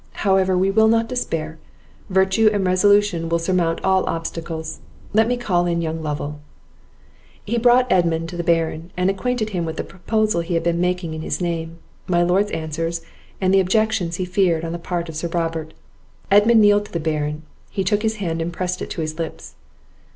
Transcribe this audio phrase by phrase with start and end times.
[0.25, 1.59] However, we will not despair;
[2.09, 4.79] virtue and resolution will surmount all obstacles.
[5.13, 6.39] Let me call in young Lovel."
[7.45, 10.81] He brought Edmund to the Baron, and acquainted him with the proposal he had been
[10.81, 11.77] making in his name,
[12.07, 13.01] my Lord's answers,
[13.39, 15.75] and the objections he feared on the part of Sir Robert.
[16.31, 19.53] Edmund kneeled to the Baron; he took his hand and pressed it to his lips.